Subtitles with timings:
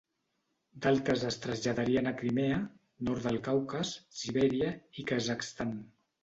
[0.85, 2.57] D'altres es traslladarien a Crimea,
[3.11, 3.93] Nord del Caucas,
[4.23, 5.77] Sibèria i Kazakhstan.